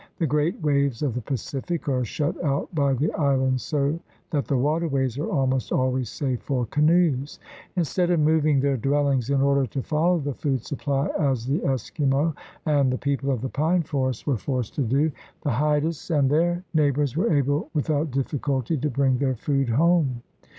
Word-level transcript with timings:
The 0.17 0.25
great 0.25 0.59
waves 0.63 1.03
of 1.03 1.13
the 1.13 1.21
Pacific 1.21 1.87
are 1.87 2.03
shut 2.03 2.35
out 2.43 2.73
by 2.73 2.93
the 2.95 3.11
islands 3.13 3.61
so 3.61 3.99
that 4.31 4.45
the 4.45 4.57
waterways 4.57 5.19
are 5.19 5.29
almost 5.29 5.71
always 5.71 6.09
safe 6.09 6.41
for 6.41 6.65
canoes. 6.65 7.37
Instead 7.75 8.09
of 8.09 8.19
moving 8.19 8.59
their 8.61 8.77
dwellings 8.77 9.29
in 9.29 9.41
order 9.43 9.67
to 9.67 9.83
follow 9.83 10.17
the 10.17 10.33
food 10.33 10.65
supply, 10.65 11.07
as 11.19 11.45
the 11.45 11.59
Eskimo 11.59 12.33
and 12.65 12.91
the 12.91 12.97
people 12.97 13.29
of 13.29 13.41
the 13.41 13.49
pine 13.49 13.83
forest 13.83 14.25
were 14.25 14.37
forced 14.37 14.73
to 14.73 14.81
do, 14.83 15.11
the 15.43 15.51
Haidas 15.51 16.09
and 16.09 16.31
their 16.31 16.63
neighbors 16.73 17.15
were 17.15 17.31
able 17.31 17.69
without 17.75 18.09
difficulty 18.09 18.77
to 18.77 18.89
bring 18.89 19.19
their 19.19 19.35
food 19.35 19.69
home. 19.69 20.23